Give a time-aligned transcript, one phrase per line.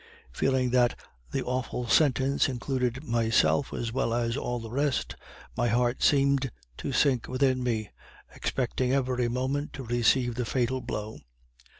[0.31, 0.97] Feeling that
[1.31, 5.15] the awful sentence included myself as well as all the rest,
[5.55, 7.91] my heart seemed to sink within me,
[8.33, 11.19] expecting every moment to receive the fatal blow.